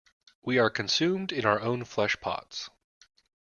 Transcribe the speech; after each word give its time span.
We 0.41 0.57
are 0.57 0.71
consumed 0.71 1.31
in 1.31 1.45
our 1.45 1.59
own 1.61 1.83
flesh-pots. 1.85 2.71